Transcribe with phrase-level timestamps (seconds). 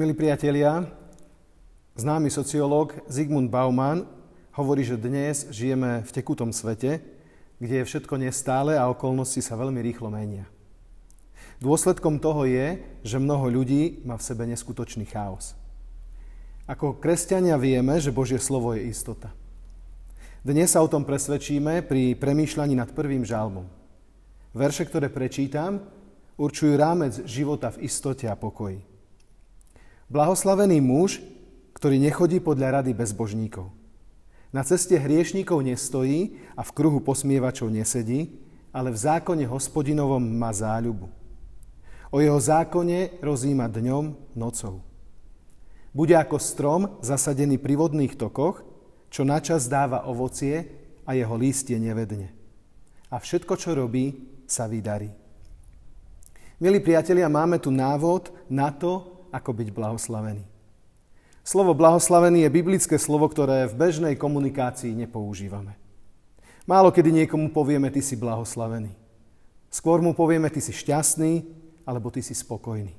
[0.00, 0.88] Milí priatelia,
[1.92, 4.08] známy sociológ Zygmunt Bauman
[4.56, 7.04] hovorí, že dnes žijeme v tekutom svete,
[7.60, 10.48] kde je všetko nestále a okolnosti sa veľmi rýchlo menia.
[11.60, 15.52] Dôsledkom toho je, že mnoho ľudí má v sebe neskutočný chaos.
[16.64, 19.28] Ako kresťania vieme, že Božie slovo je istota.
[20.40, 23.68] Dnes sa o tom presvedčíme pri premýšľaní nad prvým žalmom.
[24.56, 25.84] Verše, ktoré prečítam,
[26.40, 28.88] určujú rámec života v istote a pokoji.
[30.10, 31.22] Blahoslavený muž,
[31.70, 33.70] ktorý nechodí podľa rady bezbožníkov.
[34.50, 38.34] Na ceste hriešníkov nestojí a v kruhu posmievačov nesedí,
[38.74, 41.06] ale v zákone hospodinovom má záľubu.
[42.10, 44.82] O jeho zákone rozíma dňom, nocou.
[45.94, 48.66] Bude ako strom zasadený pri vodných tokoch,
[49.14, 50.66] čo načas dáva ovocie
[51.06, 52.34] a jeho lístie nevedne.
[53.14, 55.14] A všetko, čo robí, sa vydarí.
[56.58, 60.44] Milí priatelia, máme tu návod na to, ako byť blahoslavený.
[61.40, 65.74] Slovo blahoslavený je biblické slovo, ktoré v bežnej komunikácii nepoužívame.
[66.68, 68.92] Málo kedy niekomu povieme, ty si blahoslavený.
[69.72, 71.42] Skôr mu povieme, ty si šťastný,
[71.82, 72.94] alebo ty si spokojný.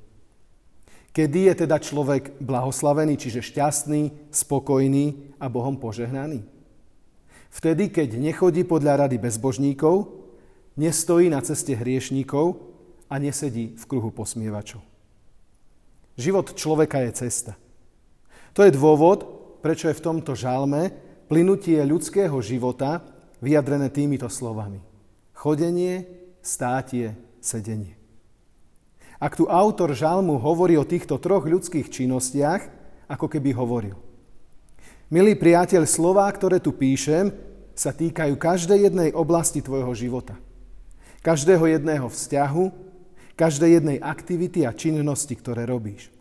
[1.11, 6.43] Kedy je teda človek blahoslavený, čiže šťastný, spokojný a Bohom požehnaný?
[7.51, 10.07] Vtedy, keď nechodí podľa rady bezbožníkov,
[10.79, 12.55] nestojí na ceste hriešníkov
[13.11, 14.90] a nesedí v kruhu posmievačov.
[16.21, 17.57] Život človeka je cesta.
[18.53, 19.25] To je dôvod,
[19.65, 20.93] prečo je v tomto žalme
[21.25, 23.01] plynutie ľudského života
[23.41, 24.77] vyjadrené týmito slovami.
[25.33, 26.05] Chodenie,
[26.45, 27.97] státie, sedenie.
[29.17, 32.61] Ak tu autor žalmu hovorí o týchto troch ľudských činnostiach,
[33.09, 33.97] ako keby hovoril.
[35.09, 37.33] Milý priateľ, slová, ktoré tu píšem,
[37.73, 40.37] sa týkajú každej jednej oblasti tvojho života.
[41.25, 42.90] Každého jedného vzťahu,
[43.41, 46.13] každej jednej aktivity a činnosti, ktoré robíš.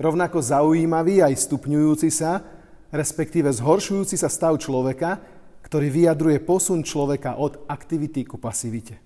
[0.00, 2.40] Rovnako zaujímavý aj stupňujúci sa,
[2.88, 5.20] respektíve zhoršujúci sa stav človeka,
[5.60, 8.96] ktorý vyjadruje posun človeka od aktivity ku pasivite.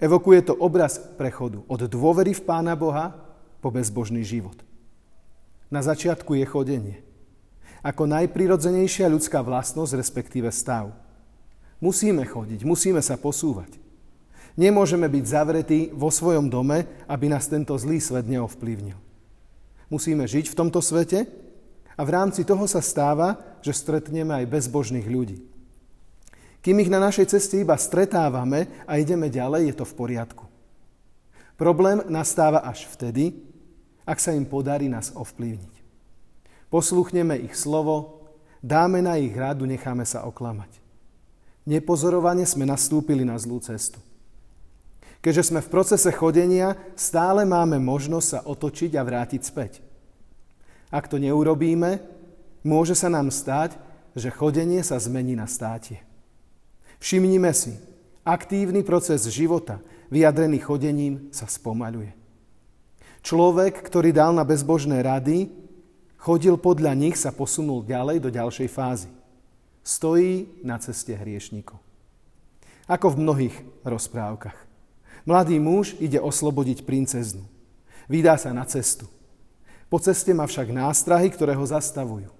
[0.00, 3.12] Evokuje to obraz prechodu od dôvery v Pána Boha
[3.60, 4.56] po bezbožný život.
[5.68, 6.96] Na začiatku je chodenie.
[7.84, 10.88] Ako najprirodzenejšia ľudská vlastnosť, respektíve stav.
[11.84, 13.82] Musíme chodiť, musíme sa posúvať.
[14.52, 18.98] Nemôžeme byť zavretí vo svojom dome, aby nás tento zlý svet neovplyvnil.
[19.88, 21.24] Musíme žiť v tomto svete
[21.96, 25.40] a v rámci toho sa stáva, že stretneme aj bezbožných ľudí.
[26.62, 30.44] Kým ich na našej ceste iba stretávame a ideme ďalej, je to v poriadku.
[31.58, 33.34] Problém nastáva až vtedy,
[34.06, 35.74] ak sa im podarí nás ovplyvniť.
[36.72, 38.24] Posluchneme ich slovo,
[38.64, 40.80] dáme na ich radu, necháme sa oklamať.
[41.68, 44.00] Nepozorovane sme nastúpili na zlú cestu.
[45.22, 49.78] Keďže sme v procese chodenia, stále máme možnosť sa otočiť a vrátiť späť.
[50.90, 52.02] Ak to neurobíme,
[52.66, 53.78] môže sa nám stať,
[54.18, 56.02] že chodenie sa zmení na státie.
[56.98, 57.78] Všimnime si,
[58.26, 59.78] aktívny proces života,
[60.10, 62.12] vyjadrený chodením, sa spomaľuje.
[63.22, 65.54] Človek, ktorý dal na bezbožné rady,
[66.18, 69.10] chodil podľa nich, sa posunul ďalej do ďalšej fázy.
[69.86, 71.78] Stojí na ceste hriešnikov.
[72.90, 73.56] Ako v mnohých
[73.86, 74.71] rozprávkach.
[75.22, 77.46] Mladý muž ide oslobodiť princeznu.
[78.10, 79.06] Vydá sa na cestu.
[79.86, 82.32] Po ceste má však nástrahy, ktoré ho zastavujú.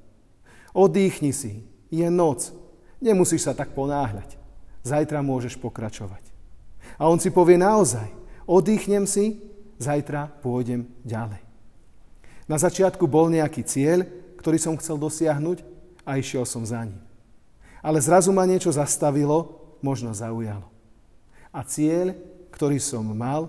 [0.72, 1.62] Odýchni si,
[1.92, 2.50] je noc,
[2.98, 4.40] nemusíš sa tak ponáhľať.
[4.82, 6.24] Zajtra môžeš pokračovať.
[6.98, 8.08] A on si povie naozaj,
[8.48, 9.38] oddychnem si,
[9.78, 11.44] zajtra pôjdem ďalej.
[12.50, 14.08] Na začiatku bol nejaký cieľ,
[14.40, 15.62] ktorý som chcel dosiahnuť
[16.02, 16.98] a išiel som za ním.
[17.78, 20.66] Ale zrazu ma niečo zastavilo, možno zaujalo.
[21.52, 22.16] A cieľ
[22.52, 23.48] ktorý som mal,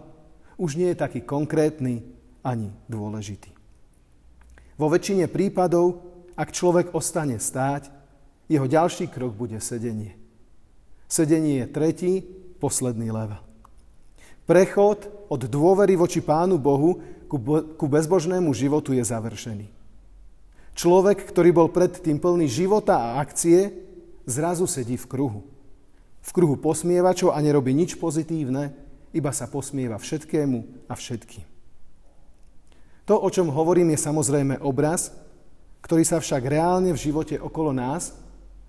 [0.55, 2.07] už nie je taký konkrétny
[2.39, 3.51] ani dôležitý.
[4.79, 6.01] Vo väčšine prípadov,
[6.33, 7.91] ak človek ostane stáť,
[8.49, 10.17] jeho ďalší krok bude sedenie.
[11.05, 12.13] Sedenie je tretí,
[12.57, 13.39] posledný level.
[14.43, 16.99] Prechod od dôvery voči Pánu Bohu
[17.79, 19.67] ku bezbožnému životu je završený.
[20.73, 23.71] Človek, ktorý bol predtým plný života a akcie,
[24.25, 25.41] zrazu sedí v kruhu.
[26.23, 28.73] V kruhu posmievačov a nerobí nič pozitívne,
[29.13, 31.45] iba sa posmieva všetkému a všetkým.
[33.05, 35.13] To, o čom hovorím, je samozrejme obraz,
[35.85, 38.15] ktorý sa však reálne v živote okolo nás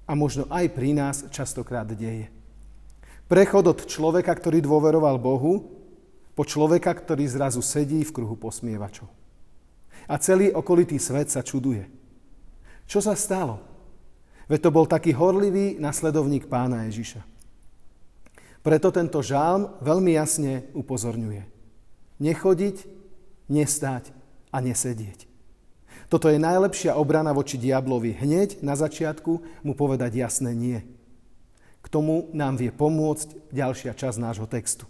[0.05, 2.29] a možno aj pri nás častokrát deje.
[3.25, 5.70] Prechod od človeka, ktorý dôveroval Bohu,
[6.35, 9.06] po človeka, ktorý zrazu sedí v kruhu posmievačov.
[10.11, 11.88] A celý okolitý svet sa čuduje.
[12.85, 13.62] Čo sa stalo?
[14.50, 17.23] Veď to bol taký horlivý nasledovník pána Ježiša.
[18.64, 21.44] Preto tento žálm veľmi jasne upozorňuje.
[22.19, 22.76] Nechodiť,
[23.52, 24.25] nestáť a
[24.55, 25.26] a nesedieť.
[26.06, 28.14] Toto je najlepšia obrana voči diablovi.
[28.14, 30.78] Hneď na začiatku mu povedať jasné nie.
[31.82, 34.87] K tomu nám vie pomôcť ďalšia časť nášho textu.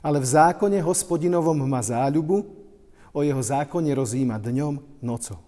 [0.00, 2.48] Ale v zákone hospodinovom má záľubu,
[3.12, 5.38] o jeho zákone rozíma dňom, nocou.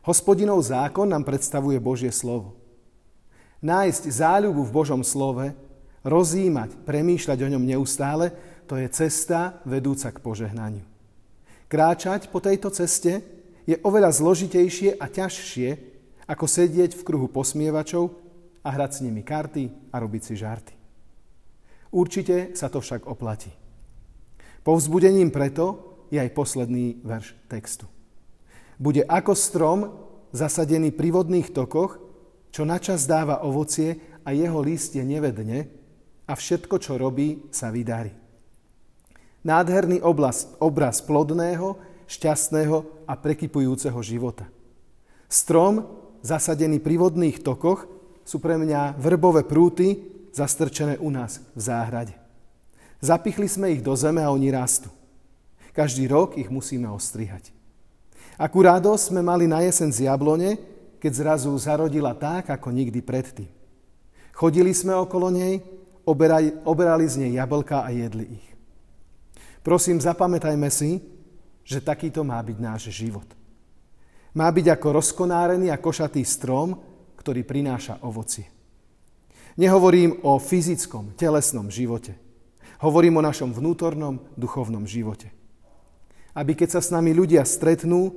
[0.00, 2.56] Hospodinov zákon nám predstavuje Božie slovo.
[3.60, 5.52] Nájsť záľubu v Božom slove,
[6.06, 8.30] rozímať, premýšľať o ňom neustále,
[8.70, 10.86] to je cesta vedúca k požehnaniu.
[11.66, 13.26] Kráčať po tejto ceste
[13.66, 15.68] je oveľa zložitejšie a ťažšie,
[16.30, 18.14] ako sedieť v kruhu posmievačov
[18.62, 20.74] a hrať s nimi karty a robiť si žarty.
[21.90, 23.50] Určite sa to však oplatí.
[24.62, 27.86] Povzbudením preto je aj posledný verš textu.
[28.78, 29.80] Bude ako strom
[30.34, 31.98] zasadený pri vodných tokoch,
[32.50, 35.70] čo načas dáva ovocie a jeho listie nevedne
[36.26, 38.10] a všetko, čo robí, sa vydarí.
[39.46, 41.78] Nádherný obraz, obraz plodného,
[42.10, 44.50] šťastného a prekypujúceho života.
[45.30, 45.86] Strom,
[46.22, 47.86] zasadený pri vodných tokoch,
[48.26, 50.02] sú pre mňa vrbové prúty
[50.34, 52.14] zastrčené u nás v záhrade.
[52.98, 54.90] Zapichli sme ich do zeme a oni rastú.
[55.70, 57.54] Každý rok ich musíme ostrihať.
[58.34, 60.58] Akú radosť sme mali na jesen z jablone,
[60.98, 63.48] keď zrazu zarodila tak, ako nikdy predtým.
[64.34, 65.62] Chodili sme okolo nej,
[66.06, 68.46] oberali, oberali z nej jablka a jedli ich.
[69.66, 71.02] Prosím, zapamätajme si,
[71.66, 73.26] že takýto má byť náš život.
[74.38, 76.78] Má byť ako rozkonárený a košatý strom,
[77.18, 78.46] ktorý prináša ovocie.
[79.58, 82.14] Nehovorím o fyzickom, telesnom živote.
[82.78, 85.32] Hovorím o našom vnútornom, duchovnom živote.
[86.36, 88.12] Aby keď sa s nami ľudia stretnú,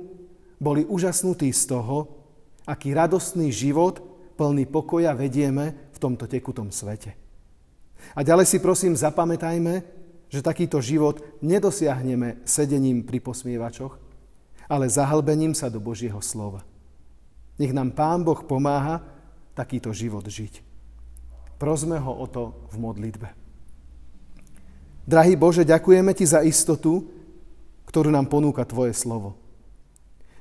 [0.60, 2.20] boli úžasnutí z toho,
[2.68, 4.04] aký radostný život
[4.36, 7.29] plný pokoja vedieme v tomto tekutom svete.
[8.16, 9.82] A ďalej si prosím zapamätajme,
[10.30, 13.98] že takýto život nedosiahneme sedením pri posmievačoch,
[14.70, 16.62] ale zahlbením sa do Božieho slova.
[17.58, 19.02] Nech nám Pán Boh pomáha
[19.58, 20.62] takýto život žiť.
[21.60, 23.28] Prosme ho o to v modlitbe.
[25.04, 27.10] Drahý Bože, ďakujeme Ti za istotu,
[27.90, 29.34] ktorú nám ponúka Tvoje slovo.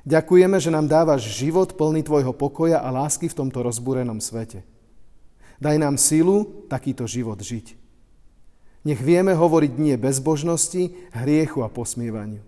[0.05, 4.63] Ďakujeme, že nám dávaš život plný Tvojho pokoja a lásky v tomto rozbúrenom svete.
[5.59, 7.75] Daj nám silu takýto život žiť.
[8.87, 12.39] Nech vieme hovoriť nie bezbožnosti, hriechu a posmievaniu.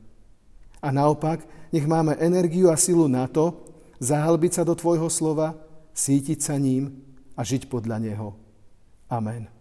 [0.79, 1.43] A naopak,
[1.75, 3.53] nech máme energiu a silu na to,
[3.99, 5.53] zahalbiť sa do Tvojho slova,
[5.93, 7.03] sítiť sa ním
[7.35, 8.33] a žiť podľa Neho.
[9.11, 9.60] Amen.